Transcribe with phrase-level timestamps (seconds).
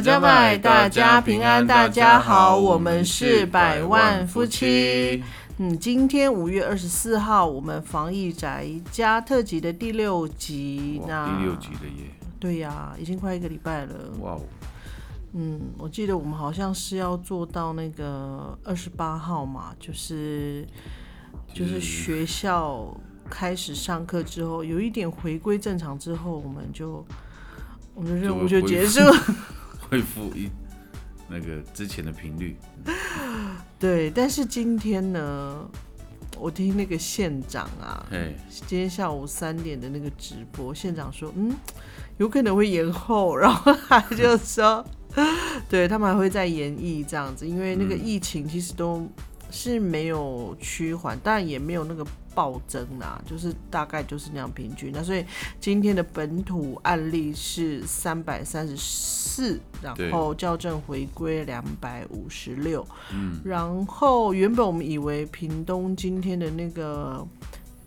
[0.00, 5.22] 加百加百，大家平安，大家好，我们是百万夫妻。
[5.56, 11.02] 嗯，今天五月二十四号，我们防疫宅家特辑的第六集。
[11.06, 12.10] 那第六集了耶！
[12.38, 13.94] 对呀，已经快一个礼拜了。
[14.20, 14.40] 哇哦！
[15.32, 20.64] 嗯，我记得我们好像是要做到那个二十八号嘛，就是
[21.52, 22.96] 就是学校
[23.28, 27.04] 开始上课之后，有一点回归正常之后，我们就
[27.94, 29.00] 我们的任务就结束。
[29.88, 30.50] 恢复一
[31.28, 32.56] 那个之前的频率，
[33.78, 34.10] 对。
[34.10, 35.68] 但是今天呢，
[36.38, 38.06] 我听那个县长啊，
[38.66, 41.54] 今天下午三点的那个直播，县长说，嗯，
[42.18, 44.84] 有可能会延后，然后他就说，
[45.68, 49.06] 对他们还会再延议这样子，因为那个疫情其实都
[49.50, 52.06] 是没有趋缓，但也没有那个。
[52.38, 54.92] 暴增啊，就是大概就是那样平均。
[54.94, 55.24] 那所以
[55.58, 62.86] 今天的本土案例是三百三十四，然后校正回归两百五十六。
[63.12, 67.26] 嗯，然后原本我们以为屏东今天的那个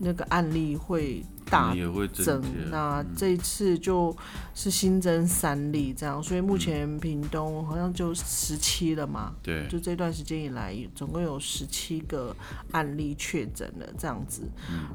[0.01, 1.23] 那个案例会。
[1.49, 1.75] 大
[2.13, 4.15] 增，那这一次就
[4.55, 9.33] 是新增三例这样，所以目前屏东好像就十七了嘛。
[9.43, 12.33] 对，就这段时间以来，总共有十七个
[12.71, 14.43] 案例确诊了这样子。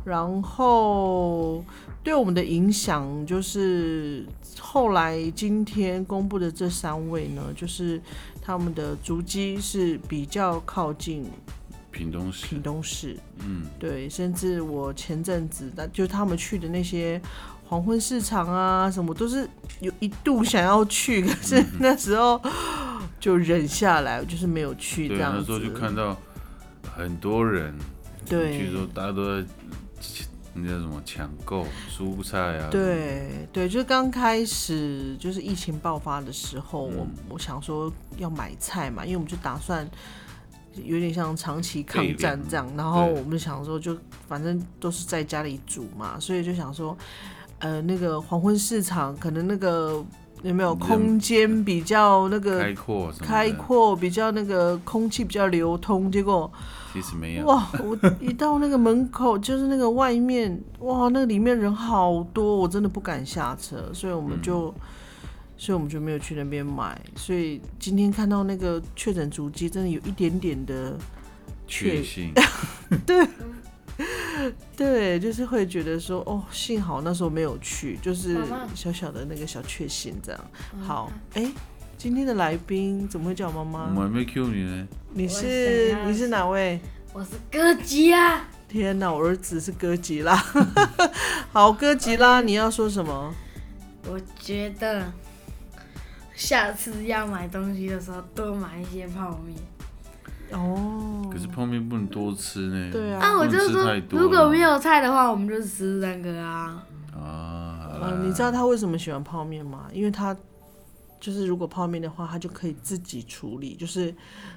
[0.03, 1.63] 然后
[2.03, 4.25] 对我们的影响就是，
[4.59, 8.01] 后来今天公布的这三位呢，就是
[8.41, 11.27] 他们的足迹是比较靠近。
[11.97, 17.19] 屏东市，屏东市，嗯，对，甚至我前阵子，那就他们去的那些
[17.65, 19.49] 黄昏市场啊，什么都是
[19.81, 22.39] 有一度想要去，可是那时候
[23.19, 25.39] 就忍下来，就是没有去这样子。
[25.39, 26.15] 那时候就看到
[26.95, 27.75] 很多人，
[28.29, 29.49] 对，据说大家都在
[30.53, 39.89] 那叫什么抢购蔬菜啊，对对，就是刚开始就是疫情爆发的时候，我我想说要买菜嘛，因为我们就打算。
[40.85, 43.97] 有点像长期抗战这样，然后我们想说，就
[44.29, 46.97] 反正都是在家里煮嘛，所以就想说，
[47.59, 50.05] 呃，那个黄昏市场可能那个
[50.43, 56.51] 有没有空间比较那个开阔，开阔比较那个空气比较流通，结果
[56.93, 57.69] 其实没有哇！
[57.83, 64.75] 我一到那个门口，就是那个外面，哇，那里面人好多，我真的不敢下车，所以我们就。
[65.59, 70.97] 所以我们就没有去那边买，所以今天看到那个确诊足迹，真的有一点点的
[71.67, 72.33] 确信，
[73.07, 73.27] 对，
[74.77, 78.39] 对，就是会觉得说，哦，幸好那时候没有去，就是
[78.75, 80.41] 小小的那个小确幸这样。
[80.83, 81.51] 好，哎，
[81.97, 83.93] 今天的来宾怎么会叫妈妈？
[83.97, 84.87] 我还没 Q 你呢。
[85.15, 86.79] 你是你是哪位？
[87.15, 88.45] 我是哥吉拉。
[88.69, 90.37] 天哪，我儿子是哥吉拉。
[91.51, 93.35] 好，哥吉拉，你要说什么？
[94.07, 95.11] 我觉得。
[96.37, 99.59] 下次要买东西的时候，多买一些泡面。
[100.53, 101.29] 哦。
[101.33, 102.91] 可是泡面不能多吃呢。
[102.93, 103.21] 对啊。
[103.21, 106.83] 啊，我就说，如果没有菜的话，我们就吃三个啊。
[107.13, 108.21] 啊。
[108.23, 109.87] 你知道他为什么喜欢泡面吗？
[109.93, 110.37] 因为他
[111.19, 114.15] 就是如果泡面的话，他就可以自己处理，就是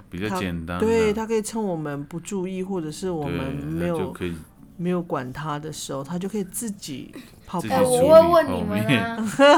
[0.09, 0.78] 比较简单。
[0.79, 4.35] 对他可以趁我们不注意，或者是我们没有可以。
[4.79, 7.13] 没有管他的时候，他就可以自己
[7.45, 7.84] 泡泡面。
[7.84, 8.79] 我会问你们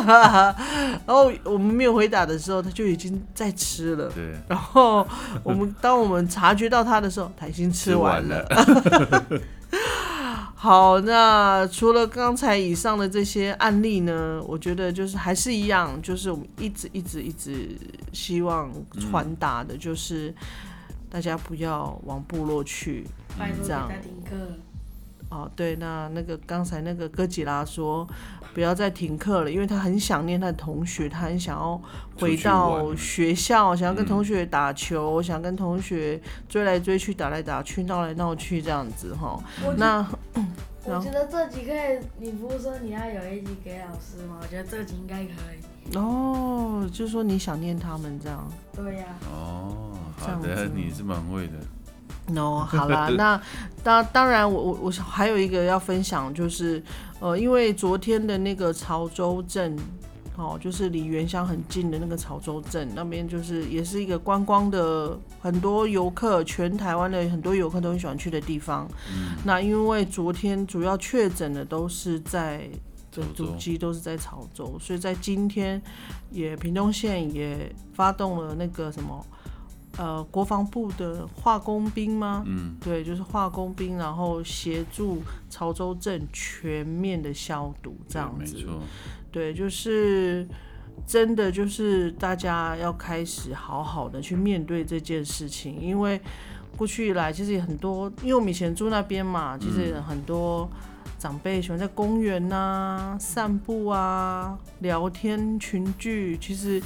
[0.08, 0.56] 啊，
[1.06, 4.10] 然后我们没有回答的时候，他就已经在吃了。
[4.10, 4.34] 对。
[4.48, 5.08] 然后
[5.44, 8.44] 我们当我们察觉到他的时候，他已经吃完了。
[10.56, 17.70] 好，那除了刚才以上的这些案例呢，我觉得就是还是一样，就是我们一直一直一直
[18.12, 20.34] 希望传达的，就是
[21.10, 23.06] 大家不要往部落去，
[23.64, 23.88] 这样。
[25.32, 28.06] 哦，对，那那个刚才那个哥吉拉说，
[28.54, 31.82] 不要再停课了，因为他很想念他的同学，他很想要
[32.20, 36.20] 回到学校，想要跟同学打球，想跟同学
[36.50, 39.42] 追来追去，打来打去，闹来闹去这样子哈。
[39.78, 40.06] 那
[40.84, 44.38] 我觉得这集可以，你不是说你要有一集给老师吗？
[44.42, 45.96] 我觉得这集应该可以。
[45.96, 48.52] 哦，就是说你想念他们这样。
[48.76, 49.06] 对呀。
[49.32, 51.54] 哦，好的，你是蛮会的。
[52.28, 53.42] No， 好啦，那
[53.84, 56.82] 当当然，我我我还有一个要分享，就是
[57.20, 59.76] 呃，因为昨天的那个潮州镇，
[60.38, 68.88] 哦，就是离原乡很近的那个潮州镇那边，就是也是一个观光的很多游客，全台湾的很多游客都很喜欢去的地方。
[69.44, 72.70] 那因为昨天主要确诊的都是在
[73.12, 75.82] 的主机都是在潮州，所以在今天
[76.30, 79.26] 也屏东县也发动了那个什么。
[79.98, 82.44] 呃，国防部的化工兵吗？
[82.48, 88.56] 嗯，对，就是化工兵，然后协助潮州镇全面的消毒，这样子。
[88.56, 88.80] 没错。
[89.32, 90.48] 对，就是
[91.06, 96.20] 真的就是大家要开始好好的去面对这件事情，因为
[96.78, 100.70] 过去以来其实也很多，因为我们以前住那边嘛，其实很多
[101.20, 106.38] 长辈喜欢在公园呐散步啊、聊天群聚。
[106.40, 106.82] 其实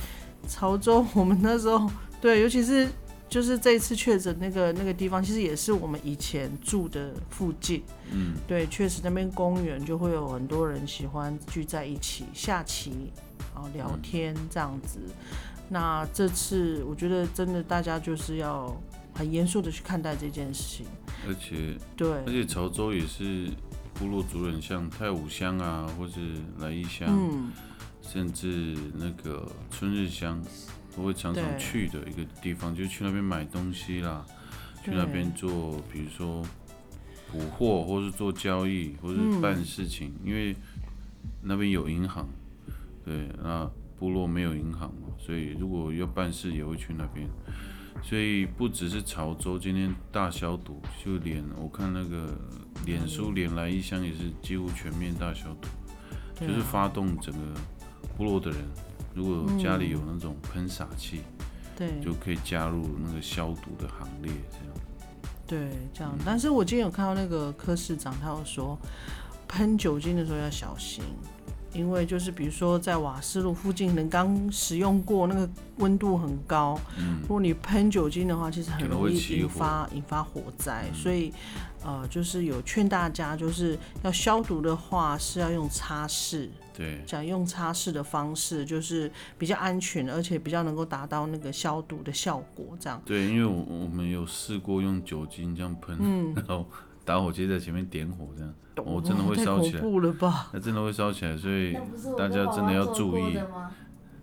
[0.47, 1.89] 潮州我们那时候
[2.21, 2.87] 对，尤其是
[3.29, 7.83] 就是这一次确诊那个那个地方，其实也是我们以前住的附近。
[8.11, 13.11] 嗯，对，确实那边公园就会有很多人喜欢聚在一起下棋。
[13.53, 14.99] 哦，聊天这样子，
[15.69, 18.75] 那这次我觉得真的大家就是要
[19.13, 20.85] 很严肃的去看待这件事情。
[21.25, 23.49] 而且，对，而且潮州也是
[23.93, 26.19] 部落族人，像太武乡啊，或是
[26.59, 27.49] 来义乡，嗯，
[28.01, 30.43] 甚至那个春日乡，
[30.95, 34.25] 都会常常去的一个地方，就去那边买东西啦，
[34.83, 36.41] 去那边做，比如说
[37.31, 40.55] 补货，或是做交易，或是办事情，因为
[41.41, 42.27] 那边有银行。
[43.03, 43.69] 对，那
[43.99, 47.27] 部落没有银行嘛，所以如果要办事也会去那边。
[48.03, 52.37] 所以不只是潮州今天大消毒，就连我看那个
[52.85, 55.69] 脸书连来一箱也是几乎全面大消毒，
[56.39, 57.59] 就是发动整个
[58.17, 58.59] 部落的人，
[59.15, 61.21] 如果家里有那种喷洒器，
[61.75, 64.75] 对，就可以加入那个消毒的行列，这样。
[65.47, 66.13] 对，这样。
[66.25, 68.77] 但是我今天有看到那个柯市长，他有说
[69.47, 71.03] 喷酒精的时候要小心。
[71.75, 76.79] 因为就是比如说在瓦斯炉附近，可能刚使用过，那个温度很高。
[76.97, 77.19] 嗯。
[77.21, 80.85] 如果你喷酒精的话，其实很容易引发引发火灾。
[80.93, 81.33] 所以，
[81.83, 86.47] 呃，就是有劝大家，就是要消毒的话，是要用擦拭。
[86.75, 87.01] 对。
[87.05, 92.77] 讲用擦拭的方式，就是比较安全，而且比较能够达到那个消毒的效果。
[92.79, 93.01] 这样。
[93.05, 96.65] 对，因为我我们有试过用酒精这样喷，嗯 然后
[97.05, 98.53] 打火机在前面点火这样。
[98.83, 99.81] 我真的会烧起来，
[100.51, 101.73] 那真的会烧起来，所以
[102.17, 103.39] 大家真的要注意。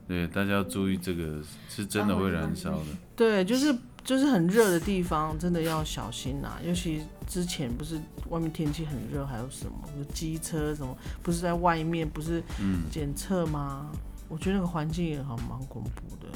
[0.06, 1.40] 对，大家要注意这个
[1.70, 2.84] 是真的会燃烧的。
[3.16, 3.74] 对，就是
[4.04, 6.58] 就是很热的地方，真的要小心呐。
[6.62, 7.98] 尤其之前不是
[8.28, 9.72] 外面天气很热，还有什么
[10.12, 12.42] 机车什么，不是在外面不是
[12.90, 13.90] 检测吗？
[14.28, 16.26] 我觉得那个环境也好蛮恐怖的。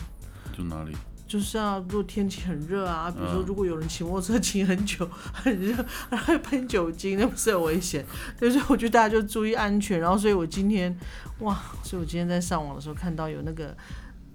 [0.55, 0.97] 住哪里？
[1.27, 5.75] 就是啊，如果天气很热啊，比如说如果有人骑摩托车骑很久， 很热，
[6.09, 8.05] 然后喷酒精，那不是很危险？
[8.39, 9.99] 所以我觉得大家就注意安全。
[9.99, 10.97] 然后，所以我今天，
[11.41, 13.77] 哇，所以我今天在上网的时候看到有那个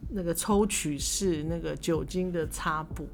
[0.10, 3.08] 那个抽取式那个酒精的擦布，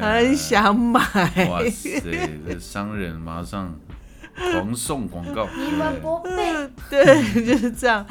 [0.00, 1.00] 很想买。
[1.50, 2.00] 哇塞，
[2.46, 3.74] 这商人马上。
[4.36, 8.04] 狂送广告，你们不背， 对，就是这样。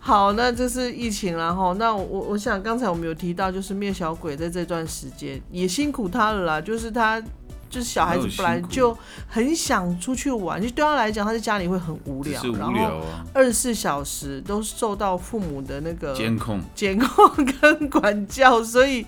[0.00, 7.20] 好，那这是疫情，然后那我我想刚才我们有提到，就是灭小鬼在这段时间也辛苦他了啦，就是他
[7.68, 8.96] 就是小孩子本来就
[9.28, 13.02] 很想出去玩，就对他来讲，他在家里会很无聊，然后
[13.34, 19.04] 二十四小时都受到父母的那个监控、监控跟管教，所以。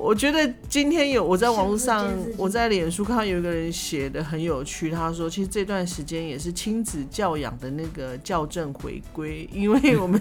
[0.00, 10.20] 我觉得今天有我在网络上，我在脸书看到有一个人写的很有趣，他说其实这段时间也是亲子教养的那个校正回归，因为我们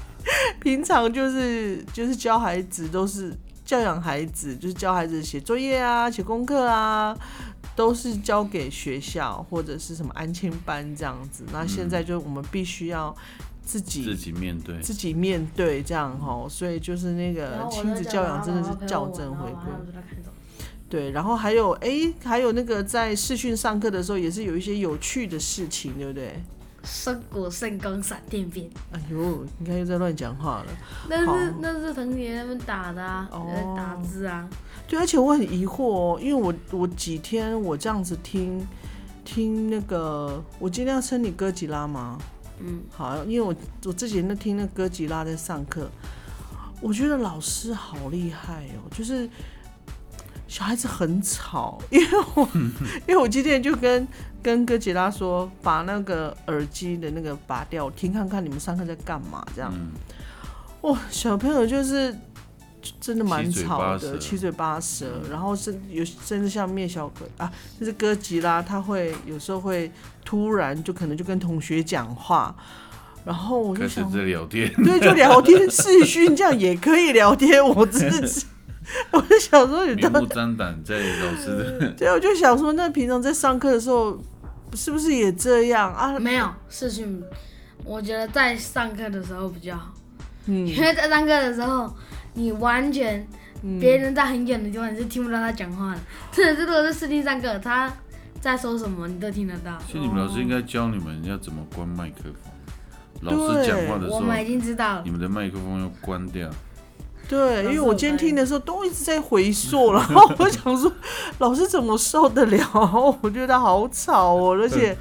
[0.60, 3.34] 平常就是就是教孩子都是
[3.64, 7.16] 教养孩子，就是教孩子写作业啊、写功课啊，
[7.74, 11.44] 都是交给学校或者是什么安亲班这样子。
[11.50, 13.16] 那现在就我们必须要。
[13.64, 19.72] 自己自己面对，自己面对这样哈，所以就是那个亲子教养真的是校正回归。
[20.88, 26.40] 对，然后还有哎，还有那个在视讯上课的时候，也是有一些有趣的事情，对不对？
[26.84, 28.68] 生果圣光闪电变。
[28.92, 30.66] 哎呦，你看又在乱讲话了。
[31.08, 34.48] 那是那是同学他们打的啊，哦打字啊。
[34.86, 38.64] 对，而且我很疑惑哦，因为我我几天我这样子听
[39.24, 42.18] 听那个，我今天要称你哥吉拉吗？
[42.60, 45.90] 嗯，好，因为我我自己那听那哥吉拉在上课，
[46.80, 49.28] 我觉得老师好厉害哦，就是
[50.46, 52.48] 小孩子很吵，因为我
[53.08, 54.06] 因为我今天就跟
[54.42, 59.72] 跟哥吉拉说，把那个耳机的那个拔掉，听看看你们上课在干嘛这样。
[60.82, 62.14] 哇，小朋友就是
[63.00, 69.90] 真的蛮吵的，七嘴八舌，然后甚有甚至像灭小鬼啊，就是哥吉拉，他会有时候会。
[70.26, 72.56] 突然就可能就跟同学讲话，
[73.26, 77.62] 然后我就想在聊天，对，就聊天视讯这样也可以聊天。
[77.62, 78.46] 我真的是，
[79.12, 84.18] 我就想说，你明目张胆在老师的， 对，我就想说，那平常在上课的时候
[84.72, 85.92] 是不是也这样？
[85.92, 86.18] 啊？
[86.18, 87.22] 没有视讯，
[87.84, 89.92] 我觉得在上课的时候比较好，
[90.46, 91.94] 嗯，因为在上课的时候
[92.34, 93.26] 你完全
[93.80, 96.00] 别人在很远的地方你是听不到他讲话的，
[96.30, 97.92] 真的是如果是视听上课他。
[98.40, 99.78] 在说什么，你都听得到。
[99.86, 102.52] 其实你们老师应该教你们要怎么关麦克风。
[103.22, 106.50] 老师讲话的时候，我们已经知道，你们的麦克风要关掉。
[107.26, 110.92] 对，因为我今天听的时候都一直在回溯，然后 我想说，
[111.38, 113.16] 老师怎么受得了？
[113.22, 114.94] 我觉得好吵哦，而且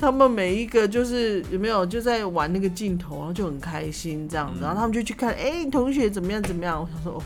[0.00, 6.80] 他们每一个就是有没有就在玩那个镜头，然后就很开心这样子，然后他们就去看，哎，同学怎么样怎么样？
[6.80, 7.22] 我想说，哦，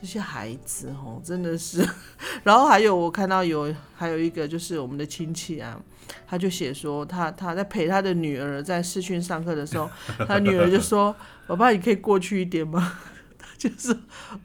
[0.00, 1.84] 这些孩子哦，真的是。
[2.44, 5.76] 然后还有我看到有还有一个就是我们的亲戚啊，
[6.24, 9.90] 他就写说他他在陪他的女儿在视讯上课的时候，
[10.28, 11.14] 他女儿就说
[11.48, 12.98] ：“爸爸，你可以过去一点吗？”
[13.58, 13.98] 就是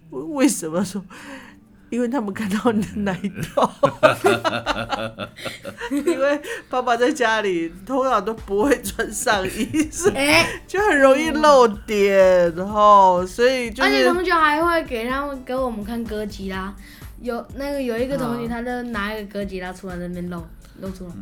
[0.10, 1.00] 为什么说？
[1.94, 3.16] 因为他们看到你的奶
[3.54, 3.70] 头，
[5.94, 10.12] 因为爸爸在家里通常都不会穿上衣，是
[10.66, 16.74] 就很容易露点，然后所以就而且同学还会给他们给我们看歌集啦，
[17.22, 20.44] 有那个有一个同学，他就拿一个歌集拉出来在那边露
[20.82, 21.14] 露出来，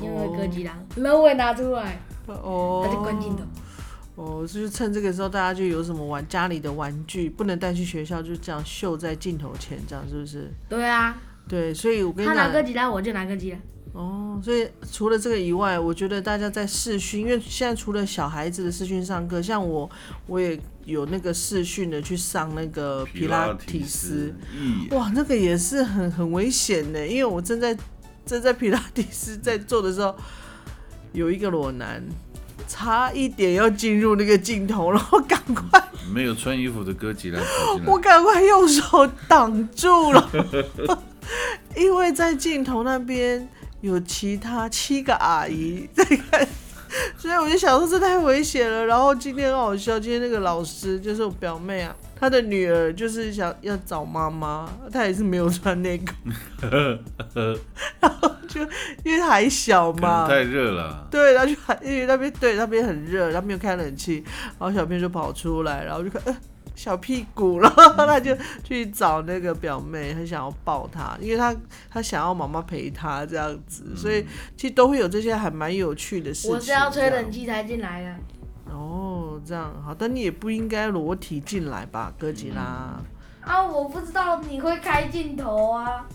[0.00, 3.42] 因为歌集啦，然后我也拿出来，哦，他就关镜头。
[4.16, 10.50] 哦，就是趁这个时候，大家就有什么玩家里的玩具不能带去学校，就这样秀在镜头前，这样是不是？
[10.70, 11.14] 对啊，
[11.46, 13.58] 对，所以我跟你讲，他拿个吉他，我就拿个吉他。
[13.92, 19.88] 哦，所以除了这个以外，我觉得大家在视讯，因为现在除了小孩子的视讯上课，像我，
[20.26, 24.34] 我也有那个视讯的去上那个皮拉提斯，
[24.92, 27.76] 哇，那个也是很很危险的，因为我正在
[28.24, 30.14] 正在皮拉提斯在做的时候，
[31.12, 32.02] 有一个裸男。
[32.68, 35.82] 差一点要进入那个镜头，然后赶快
[36.12, 37.40] 没有穿衣服的哥吉拉，
[37.86, 40.30] 我赶快用手挡住了，
[41.76, 43.48] 因为在镜头那边
[43.80, 46.48] 有其他七个阿姨在看，
[47.16, 48.86] 所以我就想说这太危险了。
[48.86, 51.94] 然后今天很好笑，今天那个老师就是我表妹啊。
[52.18, 56.14] 她的女儿就是想要找妈妈，她也是没有穿内裤，
[58.00, 58.62] 然后就
[59.04, 64.24] 因为还小嘛，太热了，对，他就因为那边对那边很热，然后没有开冷气，
[64.58, 66.34] 然后小便就跑出来，然后就看呃
[66.76, 71.56] 小屁股，然后 他就去找那个表妹，很想要抱她，因为他
[71.90, 74.24] 他想要妈妈陪他这样子，所以
[74.56, 76.52] 其实都会有这些还蛮有趣的事情。
[76.52, 78.14] 我是要吹冷气才进来的。
[78.72, 83.00] 哦，这样好，但你也不应该裸体进来吧，哥吉拉。
[83.40, 86.06] 啊，我不知道你会开镜头啊。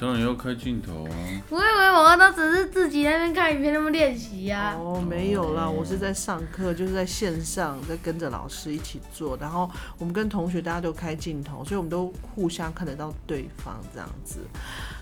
[0.00, 1.12] 当然要开镜头啊！
[1.50, 4.74] 我以为我都只是自己那边看影片，那么练习呀。
[4.78, 9.36] 哦，没有啦，我是在上课，就是在线上，在跟着老师一起做。
[9.38, 14.38] 然后我们跟同学大家都开镜头，所以我们都互相看得到对方这样子。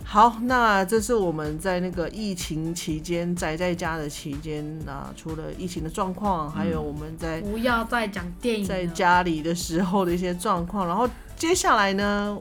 [0.05, 10.89] 好，那这是我们在那个疫情期间宅在家的期间啊，除了疫情的状况，还有我们在不要再讲电影在家里的时候的一些状况。
[10.89, 12.37] 然后接下来呢？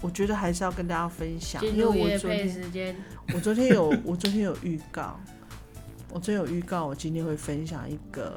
[0.00, 2.96] 我觉得还是要跟大家分享，因为我昨天
[3.34, 5.18] 我昨天有我昨天有预告，
[6.12, 8.36] 我昨天有预告，我今天会分享一个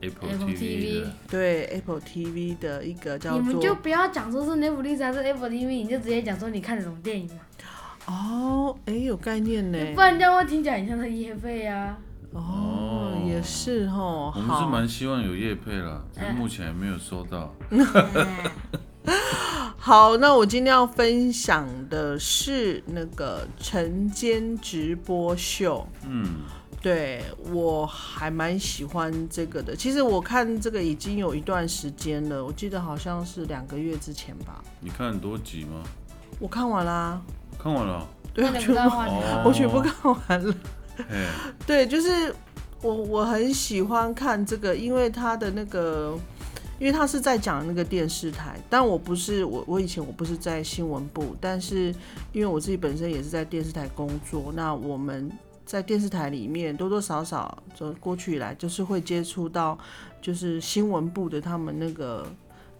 [0.00, 7.40] Apple TV 对 Apple TV 的一个叫做，你们就不要讲说是 Netflix 还是 Apple TV，你就直接讲说你看什么电影嘛。
[8.06, 11.96] 哦，哎，有概念呢，不然这样会听起来很像他夜配啊。
[12.32, 17.54] 哦，也是哦，我们是蛮希望有夜配了，但目前还没有收到。
[19.84, 25.86] 好，那我今天要分享的是那个晨间直播秀。
[26.08, 26.36] 嗯，
[26.80, 27.22] 对
[27.52, 29.76] 我还蛮喜欢这个的。
[29.76, 34.64] 其实我看这个已经有一段时间了，我记得好像是两个月之前吧。
[34.80, 35.82] 你看很多集吗？
[36.40, 37.20] 我看完啦。
[37.58, 38.08] 看完了。
[38.32, 38.96] 对，全部
[39.44, 40.54] 我全部看完了。
[41.66, 42.34] 对，就是
[42.80, 46.18] 我我很喜欢看这个，因为它的那个。
[46.78, 51.94] 因为他是在讲那个电视台，但我不是我我以前我不是在新闻部，但是
[52.32, 55.30] 因为我自己本身也是在电视台工作，那我们
[55.64, 59.78] 在电视台里面多多少少就过去以来就是会接触到，
[60.20, 62.26] 就是新闻部的他们那个。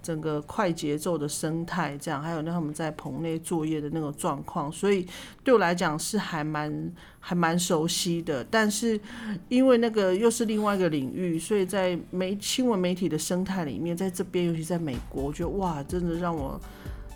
[0.05, 5.07] 整个快节奏的生态，这样还有那他们在棚内作业的那个状况，所以
[5.43, 8.45] 对我来讲是还蛮还蛮熟悉的。
[8.45, 9.01] 但是
[9.49, 16.61] 因为那个又是另外一个领域，所以在媒新闻媒体的生态里面，在这边尤其在美国，我觉得哇，真的让我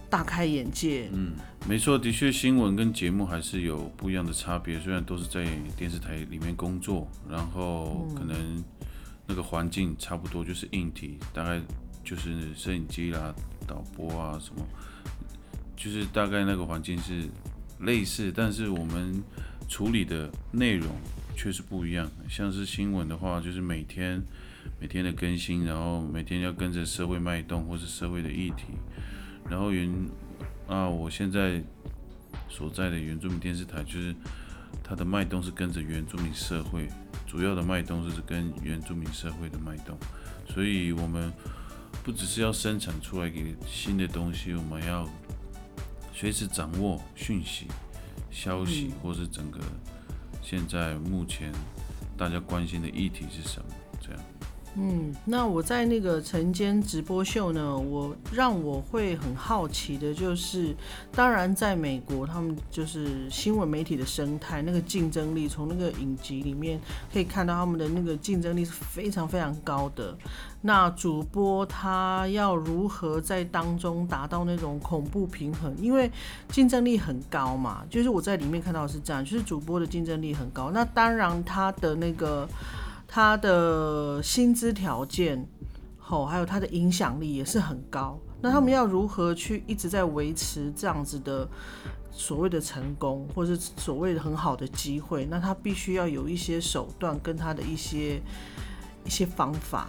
[0.09, 1.11] 大开眼界。
[1.13, 1.33] 嗯，
[1.69, 4.81] 没错，的确新闻跟节目还是有不一样的差别。
[4.81, 8.65] 虽然都是在电视台里面工作，然后可能
[9.27, 11.61] 那个环境差不多，就是硬体大概。
[12.09, 13.35] 就是摄影机啦、
[13.67, 14.67] 导播啊什么，
[15.77, 17.29] 就是大概那个环境是
[17.81, 19.23] 类似，但是我们
[19.69, 20.89] 处理的内容
[21.37, 22.11] 却是不一样。
[22.27, 24.23] 像是新闻的话，就是每天
[24.81, 28.69] 每天的更新，然后每天要跟着社会脉动或是社会的议题。
[29.51, 29.95] 然后原
[30.67, 31.63] 啊，我现在
[32.49, 34.17] 所在的原住民电视台，就是
[34.83, 36.89] 它的脉动是跟着原住民社会
[37.27, 39.95] 主要的脉动就是跟原住民社会的脉动，
[40.49, 41.31] 所以我们
[42.05, 45.07] 不只是要生产出来给新的东西，我们要
[46.15, 47.67] 随时掌握讯息、
[48.31, 49.61] 消息，或是整个
[50.43, 51.53] 现在目前
[52.17, 54.21] 大家关心的议题是什么，这样。
[54.81, 60.73] 嗯，那我在那个晨间直播秀呢，我让我会很好奇的就是，
[61.11, 66.81] 当然在美国，他们就是新闻媒体的生态，那个竞争力，从那个影集里面
[67.13, 70.17] 可以看到他们的那个竞争力是非常非常高的。
[70.63, 75.75] 那主播他要如何在当中达到那种恐怖平衡？
[75.79, 76.09] 因为
[76.51, 80.71] 竞争力很高嘛，就是我在里面看到是这样，就是主播的竞争力很高。
[80.71, 82.49] 那当然他的那个。
[83.11, 85.49] 他的薪资条件，
[85.99, 88.21] 吼，还有他的影响力也是很高。
[88.43, 91.49] 那他们要如何去一直在维持这样子的
[92.13, 95.25] 所谓的成功，或是所谓的很好的机会？
[95.25, 98.21] 那他必须要有一些手段，跟他的一些
[99.07, 99.89] 一些方法，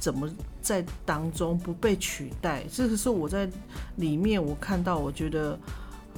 [0.00, 0.28] 怎么
[0.60, 2.64] 在当中不被取代？
[2.70, 3.48] 这个是我在
[3.96, 5.56] 里面我看到，我觉得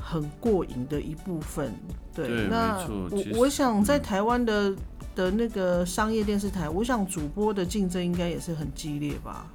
[0.01, 1.73] 很过瘾的一部分。
[2.15, 4.75] 对，那我我想在台湾的。
[5.15, 9.47] 的那个商业电视台，我想主播的竞争应该也是很激烈吧？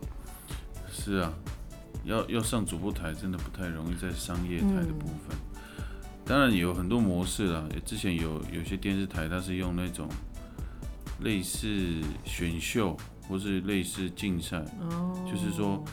[0.91, 1.33] 是啊，
[2.03, 5.37] 要要上主播台真的不太容易，在商业台的部分，
[6.25, 7.63] 当然有很多模式啦。
[7.85, 10.07] 之前有有些电视台，它是用那种
[11.21, 12.95] 类似选秀
[13.27, 14.63] 或是类似竞赛，
[15.25, 15.83] 就是说，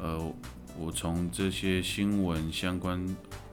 [0.00, 0.32] 呃，
[0.78, 3.04] 我从这些新闻相关，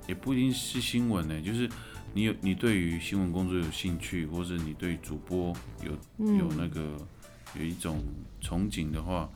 [0.07, 1.67] 也不一定是新闻呢，就是。
[2.15, 5.53] 你有你对于新闻工作有兴趣，或者你对主播
[5.83, 5.91] 有
[6.37, 6.97] 有那个
[7.59, 8.01] 有一种
[8.41, 9.29] 憧憬的话，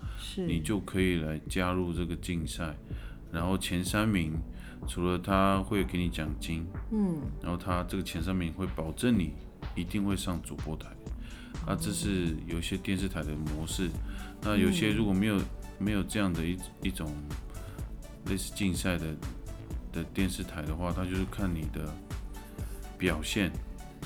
[0.47, 2.73] 你就可以来加入这个竞赛。
[3.33, 4.31] 然后前三名，
[4.87, 9.33] 除了他会给你奖金，嗯，然后他这个前三名会保证你
[9.75, 10.87] 一定会上主播台。
[11.67, 13.89] 那这是有些电视台的模式。
[14.41, 15.37] 那有些如果没有
[15.77, 17.13] 没有这样的一一种
[18.27, 19.13] 类似竞赛的
[19.91, 21.93] 的电视台的话，他就是看你的。
[22.99, 23.51] 表现，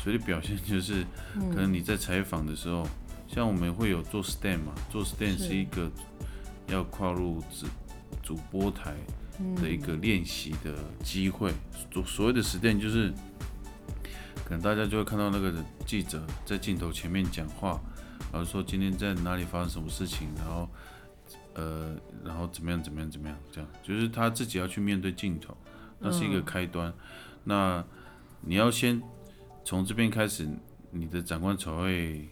[0.01, 1.03] 所以表现 就是
[1.49, 2.88] 可能你在采访的时候，
[3.27, 5.91] 像我们会有做 stand 嘛，做 stand 是一个
[6.67, 7.67] 要跨入主
[8.21, 8.93] 主播台
[9.60, 11.51] 的一个练习的机会。
[11.91, 13.12] 所所谓的 stand 就是，
[14.45, 15.51] 可能大家就会看到那个
[15.86, 17.82] 记者在镜头前面讲话，
[18.32, 20.69] 然后说今天在哪里发生什么事情，然后
[21.56, 25.56] 呃，然后怎么样怎么样怎么样，这样就是他自己要去面对镜头，
[25.99, 26.93] 那是一个开端。
[27.43, 27.84] 那
[28.45, 29.01] 你要先
[29.63, 30.47] 从这边开始，
[30.91, 32.27] 你的长官才会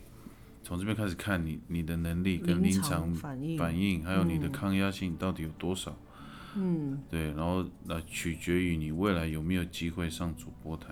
[0.64, 5.96] 从这边开始看你你的能力跟临场反应，反应还有你的抗压性到底有多少。
[6.56, 10.88] 嗯，对，然后来取决于你未来有没有机会上主播台。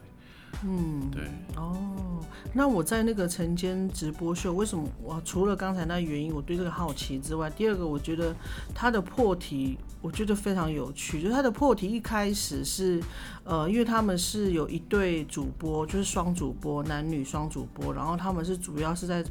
[0.63, 1.25] 嗯，对。
[1.57, 8.33] 哦，那我在那个晨间直播秀，为什么我除了刚才那原因，我对这个好奇之外，第二个我觉得
[8.73, 11.21] 他的破题，我觉得非常有趣。
[11.21, 13.01] 就是他的破题一开始是，
[13.43, 19.23] 呃，因为他们是有一对主播，就是双主播，男女双主播，然后他们是主要是在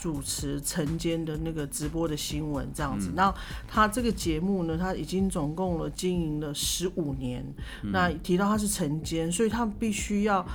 [0.00, 3.10] 主持晨间的那个直播的新闻这样子。
[3.14, 3.34] 那
[3.68, 7.44] 他这个节目呢，他已经总共了经营了十五年。
[7.82, 10.46] 那提到他是晨间，所以他们必须要。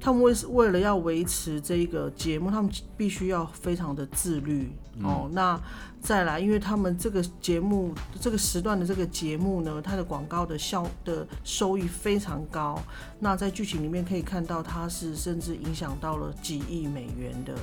[0.00, 4.70] 他们为为了要维持这个节目，他们必须要非常的自律
[5.02, 5.28] 哦。
[5.32, 5.60] 那
[6.00, 12.80] 再来，因为他们这个节目这个时段的这个节目呢，它的广告的效的收益非常高。
[13.20, 17.54] 那在剧情里面可以看到，它是甚至影响到了几亿美元的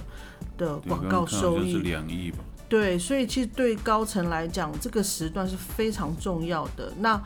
[0.58, 2.38] 的广告收益，两亿吧？
[2.70, 6.94] 对，所以其实对高层来讲，这个时段是非常重要的。
[7.00, 7.20] 那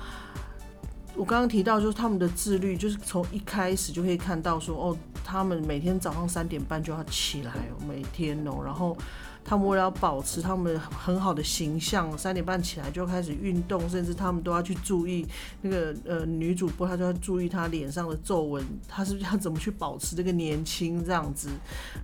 [1.16, 7.54] 我刚刚提到，就是他们的自律，就是从一开始就可以看到说，哦，他们每天早上三点半就要起来，
[7.88, 8.98] 每天哦，然后
[9.46, 15.26] 他们为了要保持他们很好的形象，三点半起来就开始运动，甚至他们都要去注意
[15.62, 21.50] 那个呃女主播，她就要注意她脸上的皱纹，她是要怎么去保持这个年轻这样子。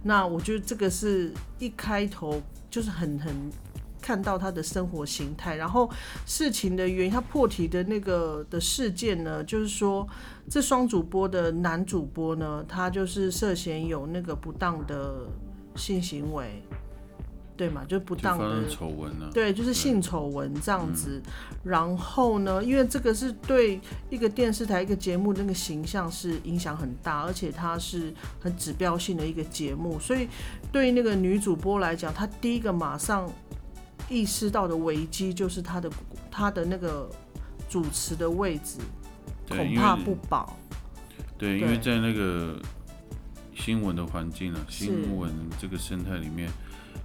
[0.03, 3.35] 那我觉得这个是一开头就是很很。
[4.01, 5.89] 看到他的生活形态，然后
[6.25, 10.07] 事情的原因，他破题的那个的事件呢，就是说
[10.49, 15.27] 这双主播的男主播呢，他就是涉嫌有那个不当的
[15.75, 16.63] 性行为，
[17.57, 17.83] 对嘛？
[17.87, 19.29] 就不当的丑闻呢？
[19.33, 21.21] 对，就是性丑闻这样子。
[21.63, 30.27] 然后呢，因为这个是对一个电视台一个节目那个形象是影响很大，而且它是很指标性的一个节目，所以
[30.71, 33.29] 对于那个女主播来讲，她第一个马上。
[34.09, 35.89] 意识到的危机就是他的
[36.31, 37.09] 他的那个
[37.69, 38.79] 主持的位置
[39.47, 40.57] 恐怕不保。
[41.37, 42.59] 对，因为在那个
[43.55, 46.49] 新闻的环境啊，新闻这个生态里面，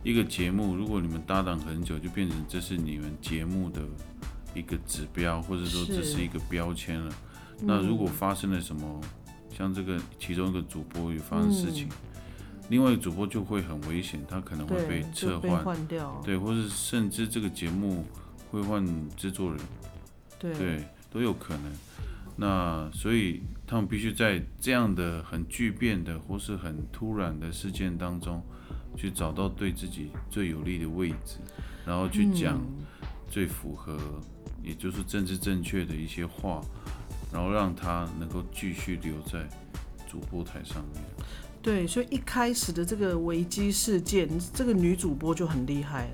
[0.03, 3.81] 一个节目，如果你们搭档很久，就变成这是你们节目的
[4.55, 6.21] 一个指标，或者说这是。
[6.25, 7.12] 一个标签了。
[7.61, 9.01] 那如果发生了什么，
[9.57, 11.88] 像这个其中一个主播有发生事情，
[12.68, 18.05] 另外一个主播就会很危险，他可能会被撤换掉，对，或是甚至这个节目
[18.50, 18.85] 会换
[19.16, 19.61] 制作人，
[20.38, 21.72] 对，都有可能。
[22.37, 28.42] 那所以他们必须在这样的很巨变的或是很突然的事件当中，
[28.96, 31.38] 去找到对自己最有利的位置，
[31.87, 32.61] 然后去讲
[33.29, 33.98] 最符合，
[34.62, 36.61] 也就是政治正确的一些话。
[37.33, 39.44] 然后让他能够继续留在
[40.09, 41.03] 主播台上面。
[41.64, 46.11] 对，所以一开始的这个危机事件，这个女主播就很厉害，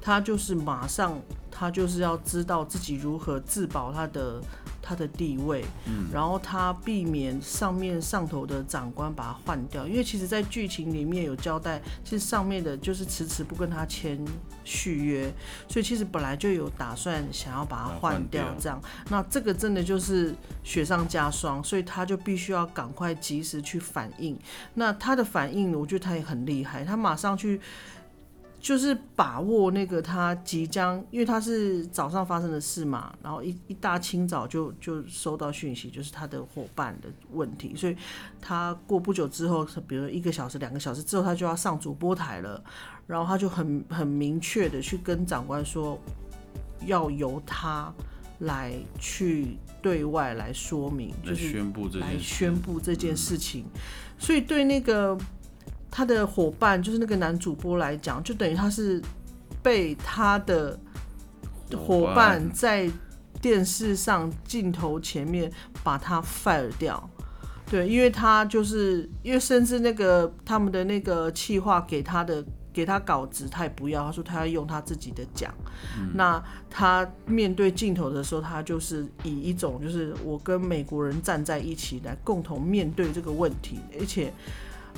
[0.00, 4.40] 她就是马上，她就是要知道自己如何自保她的。
[4.84, 14.22] 他的地位，嗯，然后他避免上面上头的长官把他换掉，因为其实，在剧情里面有交代，其实上面的就是迟迟不跟他签
[14.62, 15.32] 续约，
[15.66, 24.38] 所以其实本来就有打算想要把他换掉，这样，那这个真的就是雪上加霜，所以他就必须要赶快及时去反应。
[24.74, 27.58] 那他的反应，我觉得他也很厉害，他马上去。
[28.64, 37.94] 就是把握那个他即将，因为他是早上发生的事嘛，然后一一大清早就就收到讯息，就是他的伙伴的问题，所以
[38.40, 42.64] 他过不久之后，比如一个小时、两个小时之后，他就要上主播台了，
[43.06, 46.00] 然后他就很很明确的去跟长官说，
[46.86, 47.92] 要由他
[48.38, 53.66] 来去对外来说明，就是宣布这来宣布这件事情，
[54.18, 55.18] 所以对那个。
[55.96, 59.00] 他的伙伴就是那个男主播来讲，就等于他是
[59.62, 60.76] 被他的
[61.72, 62.90] 伙伴在
[63.40, 65.48] 电视上镜头前面
[65.84, 67.08] 把他 fire 掉。
[67.70, 75.54] 对，因为他就是因为甚至那个他们的那个企划给他的给他稿子，他也不要，他说他要用他自己的讲。
[76.12, 84.32] 那他面对镜头的时候，他就是以一种就是我跟美国人站在一起来共同面对这个问题，而且。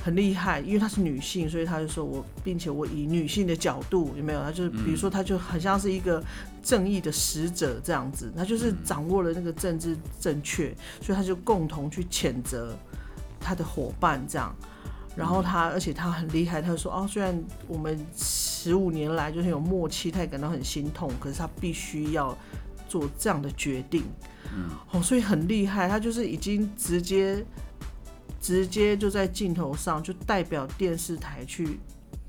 [0.04, 4.40] 很厉害，因为她是女性，所以她就说我，并且我以女性的角度有没有？
[4.40, 6.22] 她就是比如说，她就很像是一个
[6.62, 12.76] 正义的使者这样子，她就是掌握了那个政治正确，所以她就共同去谴责
[13.40, 14.54] 她的伙伴这样。
[15.16, 22.36] 然后她，而且她很厉害，她说哦，虽然我们十五年来就是有默契，她也感到很心痛，可是她必须要
[22.88, 24.04] 做这样的决定。
[24.54, 27.44] 嗯，哦，所以很厉害，她就是已经直接。
[28.46, 31.80] 直接就在镜头上，就代表电视台去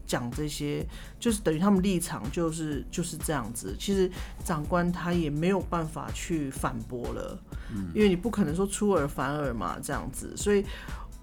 [0.07, 0.83] 讲这些，
[1.19, 3.75] 就是等于他们立场就是就是这样子。
[3.77, 4.09] 其实
[4.43, 7.39] 长官他也没有办法去反驳了，
[7.71, 10.65] 嗯，因为你不可能说出尔反尔嘛，这样子，所以。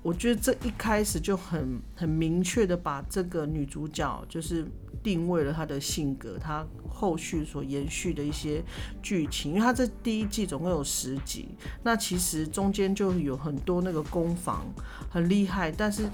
[0.04, 4.62] 我觉得这一开始就很很明确的把这个女主角就是
[5.04, 8.60] 定位了他的性格，他后续所延续的一些
[9.00, 11.48] 剧情，因为他这第一季总共有十集，
[11.84, 14.64] 那其实中间就有很多那个攻防
[15.10, 16.08] 很厉害，但是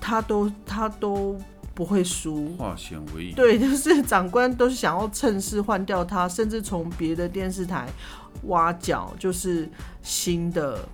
[0.00, 1.36] 他都他都
[1.74, 3.32] 不会输，化险为夷。
[3.34, 7.88] 对，就是长官都是想要趁势换掉他，甚至从别的电视台
[8.44, 9.68] 挖角，就是
[10.00, 10.88] 新的。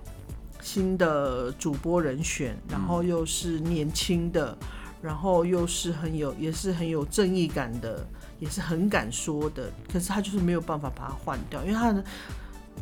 [0.62, 4.58] 新的主播人选，然后又是年轻的，
[5.06, 8.04] 然后又是很有，也是很有正义感的，
[8.40, 9.70] 也是很敢说的。
[9.92, 12.04] 可是他就是没有办法把它换掉，因为他的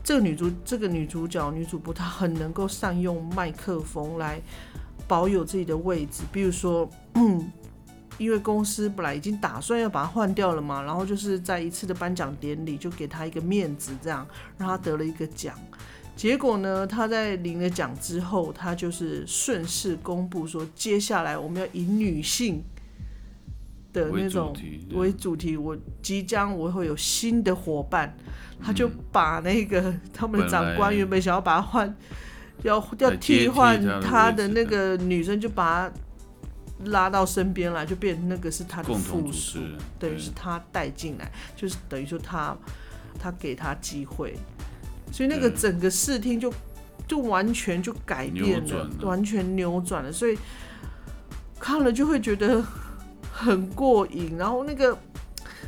[0.03, 4.41] 这个女主，这个女主角、女主播，她很能够善用麦克风来
[5.07, 6.23] 保有自己的位置。
[6.33, 6.89] 比如说，
[8.17, 15.55] 因为公司本来已经打算要把他换掉了嘛，然后就是在一次的颁奖典礼就给她一个面子，这样让她得了一个奖。
[16.17, 16.87] 结果呢？
[16.87, 22.63] 他在领了奖之后，他就是顺势公布说，接下来我们要以女性
[23.93, 24.57] 的那种
[24.93, 28.17] 为主题，我即将我会有新的伙伴。
[28.63, 31.97] 他就把那个他们的长官原本想要把他换，
[32.63, 35.95] 要要替换他的那个女生，就把他
[36.87, 39.59] 拉到身边来，就变成那个是他的副属，
[39.99, 42.57] 等于是他带进来，就是等于说他
[43.19, 44.35] 他给他机会。
[45.15, 46.53] 所以那个整个视听就
[47.07, 50.11] 就完全就改变了，完全扭转了。
[50.11, 50.37] 所以
[51.57, 52.61] 看了就会觉得
[53.33, 54.37] 很过瘾。
[54.37, 54.99] 然后那个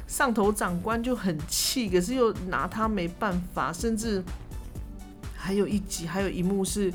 [0.08, 3.72] 上头长官就很气，可是又拿他没办法。
[3.72, 4.20] 甚至
[5.36, 6.92] 还有一集，还有一幕是，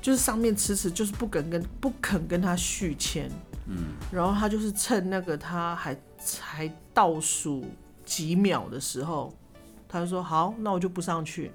[0.00, 3.30] 就是上面迟迟就是不肯跟不肯跟他续签。
[3.66, 7.62] 嗯，然后他就是趁那个他还才倒数
[8.06, 9.30] 几秒的时候。
[9.92, 11.52] 他就说好，那我就不上去。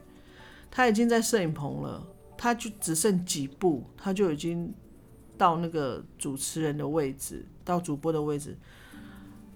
[0.69, 2.05] 他已经在摄影棚了，
[2.37, 4.71] 他就只剩几步，他就已经
[5.39, 8.55] 到那个主持人的位置，到主播的位置，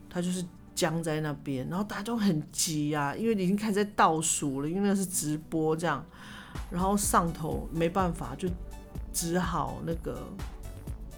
[0.09, 6.03] 他就是僵在那边，然后大家都很急啊，因为已经开始在倒数了，因为那是直播这样，
[6.71, 8.49] 然后上头没办法，就
[9.13, 10.27] 只好那个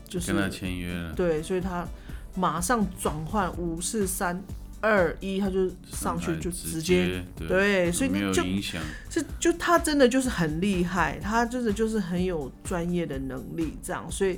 [0.06, 1.88] 就是跟他签约了，对，所以他
[2.36, 4.43] 马上转换五四三。
[4.84, 8.82] 二一，他就上去就直接对，所以那就影响。
[9.10, 14.38] 是就他真的就是很厉害，他真的就是很有专业的能力，这样，所以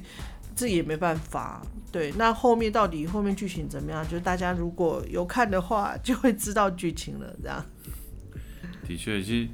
[0.55, 1.65] 这也没办法。
[1.91, 4.07] 对，那后面到底后面剧情怎么样？
[4.07, 7.35] 就大家如果有看的话，就会知道剧情了。
[7.41, 7.65] 这样。
[8.87, 9.49] 的确，其实，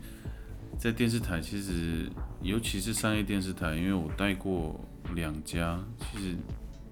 [0.78, 2.10] 在电视台，其实
[2.42, 4.78] 尤其是商业电视台，因为我带过
[5.16, 5.80] 两家，
[6.12, 6.36] 其实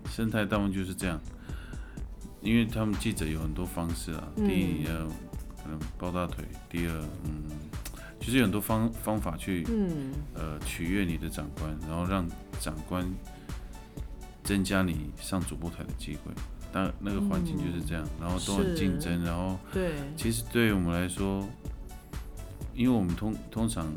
[0.09, 1.19] 生态大部分就是这样。
[2.41, 4.93] 因为他们记者有很多方式啊，第一要
[5.61, 6.93] 可能抱大腿，第二
[7.25, 7.43] 嗯，
[8.19, 9.65] 其实有很多方方法去
[10.33, 12.27] 呃取悦你的长官，然后让
[12.59, 13.05] 长官
[14.43, 16.31] 增加你上主播台的机会。
[16.71, 21.43] 那那个环境就是这样，然后都很竞争，然后对，其实对于我们来说，
[22.75, 23.91] 因为我们通通常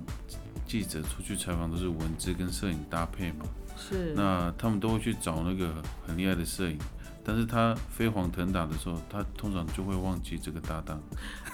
[0.66, 3.44] 记者出去采访都是文字跟摄影搭配嘛，
[3.76, 6.78] 是，那他们都会去找那个很厉害的摄影。
[7.24, 11.00] 但是他飞黄腾达的时候，他通常就会忘记这个搭档。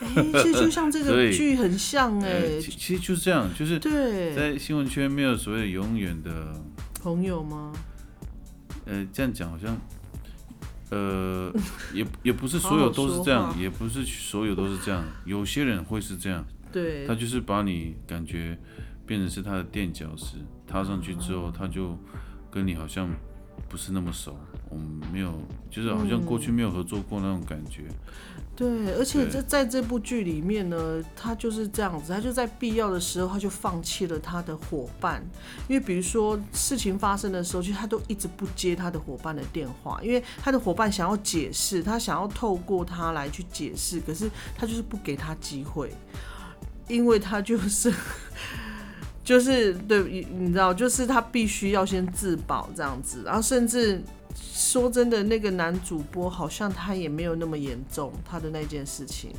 [0.00, 0.08] 哎，
[0.42, 6.58] 其实就像这个 剧很像哎，其实就是这样，就是对，在新闻圈没有所谓永远的
[7.02, 7.72] 朋友吗？
[8.86, 9.76] 呃，这样讲好像，
[10.90, 11.52] 呃，
[11.92, 18.58] 也也不是所有都是这样，也不是所有都是这样，有些人会是这样，对，他就是把你感觉
[19.04, 21.98] 变成是他的垫脚石，踏上去之后，他就
[22.50, 23.10] 跟你好像。
[23.68, 24.34] 不是那么熟，
[24.70, 25.32] 我们没有，
[25.70, 27.84] 就是好像过去没有合作过那种感觉。
[28.56, 35.24] 对，而且在在这部剧里面呢，他就是这样子，他就在必要的时候，他就放弃了他的伙伴，
[35.68, 45.92] 因为比如说事情发生的时候，其实他都一直不接他的伙伴的电话，因为他的伙伴想要解释，他想要透过他来去解释，可是他就是不给他机会，
[46.88, 47.92] 因为他就是。
[49.28, 54.02] 就是对，你知道，就是他必须要先自保这样子，然后甚至
[54.34, 59.30] 说真的，那个男主播好像他也没有那么严重，他的那件事情。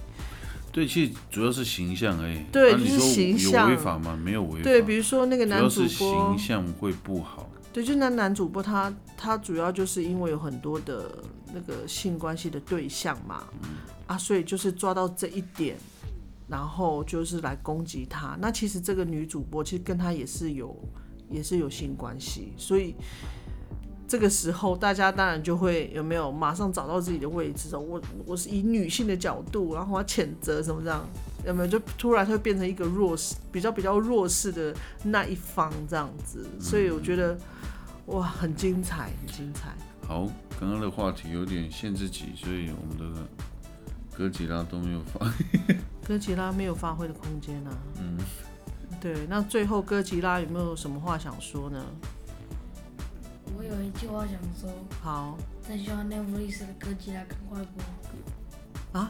[0.71, 2.38] 对，其实主要是形象而已。
[2.52, 3.67] 对，就是形象。
[3.67, 4.15] 有违法吗？
[4.15, 4.63] 没有违法。
[4.63, 7.49] 对，比如说那个男主播形象会不好。
[7.73, 11.10] 对，就那男主播他他主要就是因为有很多的
[11.52, 13.43] 那个性关系的对象嘛，
[14.06, 15.75] 啊，所以就是抓到这一点。
[16.50, 18.36] 然后就是来攻击他。
[18.42, 20.76] 那其实这个女主播其实跟他也是有，
[21.30, 22.54] 也是有性关系。
[22.58, 22.96] 所以
[24.08, 27.76] 这个时候大家当然就会有没有马上找到自己的位置？
[27.78, 31.08] 我我是以女性的角度，然后我谴责什么这样？
[31.46, 36.46] 有没有就突然会变成一个弱势，比较比较弱势的那一方这样子？
[36.60, 37.38] 所以我觉得
[38.08, 39.70] 哇，很精彩，很精彩。
[40.08, 40.28] 好，
[40.60, 43.22] 刚刚的话题有点限制级，所以我们的。
[44.20, 45.26] 哥吉拉都没有发，
[46.06, 47.72] 哥吉拉没有发挥的空间啊。
[48.02, 48.18] 嗯，
[49.00, 51.82] 对，那最后哥吉拉有没有什么话想说呢？
[53.58, 54.70] 我有一句话想说。
[55.02, 55.38] 好。
[55.66, 59.00] 真希望 Netflix 的哥吉拉赶快播。
[59.00, 59.10] 啊？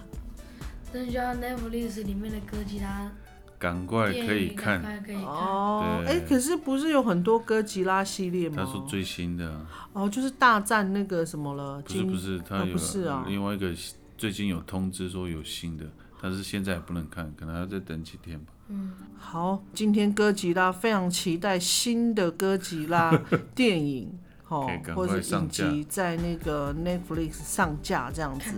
[0.93, 3.11] 真希望 Netflix 里面的哥吉拉
[3.57, 4.79] 赶快可以看。
[5.25, 8.57] 哦，哎，可是不是有很多哥吉拉系列吗？
[8.63, 9.59] 他说最新的。
[9.93, 11.81] 哦，就是大战那个什么了？
[11.81, 13.73] 不是不是，他有另外一个。
[14.19, 15.85] 最近有通知说有新的，
[16.21, 18.51] 但是现在不能看，可能要再等几天吧。
[18.67, 23.17] 嗯，好，今天哥吉拉非常期待新的哥吉拉
[23.55, 24.11] 电影，
[24.49, 28.51] 哦，或者影集在那个 Netflix 上架这样子。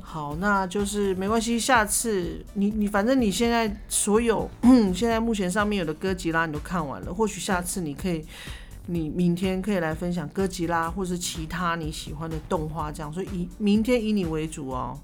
[0.00, 4.50] 好，那就是没关系，下次你你反正你现在所有
[4.94, 8.24] 现在目前上面有的哥吉拉你都看完了，或许下次你可以。
[8.86, 14.98] 你明天可以来分享哥吉拉，或是其他你喜欢的动画，这样，所以以明天以你为主哦，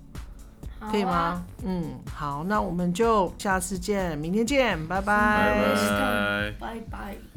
[0.91, 1.45] 可以吗？
[1.65, 7.32] 嗯，好，那我们就下次见，明天见，拜拜，拜拜。